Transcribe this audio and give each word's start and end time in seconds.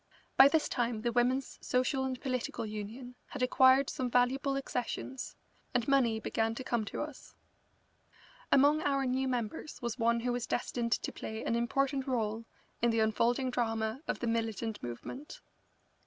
By 0.35 0.47
this 0.47 0.67
time 0.67 1.03
the 1.03 1.11
Women's 1.11 1.59
Social 1.61 2.05
and 2.05 2.19
Political 2.19 2.65
Union 2.65 3.13
had 3.27 3.43
acquired 3.43 3.87
some 3.87 4.09
valuable 4.09 4.57
accessions, 4.57 5.35
and 5.75 5.87
money 5.87 6.19
began 6.19 6.55
to 6.55 6.63
come 6.63 6.85
to 6.85 7.03
us. 7.03 7.35
Among 8.51 8.81
our 8.81 9.05
new 9.05 9.27
members 9.27 9.79
was 9.79 9.99
one 9.99 10.21
who 10.21 10.31
was 10.33 10.47
destined 10.47 10.93
to 10.93 11.11
play 11.11 11.43
an 11.43 11.55
important 11.55 12.07
rôle 12.07 12.45
in 12.81 12.89
the 12.89 12.99
unfolding 12.99 13.51
drama 13.51 14.01
of 14.07 14.17
the 14.21 14.25
militant 14.27 14.81
movement. 14.81 15.39